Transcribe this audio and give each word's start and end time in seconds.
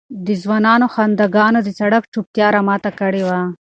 د 0.25 0.27
ځوانانو 0.41 0.85
خنداګانو 0.95 1.59
د 1.63 1.69
سړک 1.79 2.03
چوپتیا 2.13 2.47
را 2.55 2.61
ماته 2.67 2.91
کړې 2.99 3.21
وه. 3.27 3.39